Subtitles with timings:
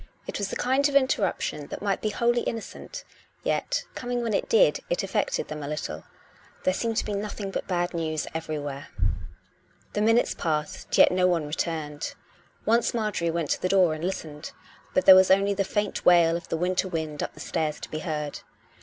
[0.25, 3.03] It was the kind of interrup tion that might be wholly innocent;
[3.43, 6.05] yet, coming when it did, it affected them a little.
[6.63, 8.87] There seemed to be nothing but bad news everywhere.
[9.93, 12.15] The minutes passed, yet no one returned.
[12.65, 14.53] Once Marjorie went to the door and listened,
[14.95, 17.91] but there was only the faint wail of the winter wind up the stairs to
[17.91, 18.39] be heard.